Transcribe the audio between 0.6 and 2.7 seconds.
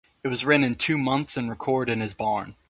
in two months and recorded in his barn.